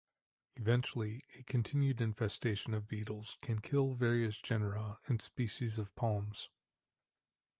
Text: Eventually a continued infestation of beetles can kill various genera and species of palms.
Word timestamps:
Eventually 0.55 1.23
a 1.37 1.43
continued 1.43 2.01
infestation 2.01 2.73
of 2.73 2.87
beetles 2.87 3.37
can 3.43 3.61
kill 3.61 3.93
various 3.93 4.39
genera 4.39 4.97
and 5.07 5.21
species 5.21 5.77
of 5.77 5.93
palms. 5.93 6.49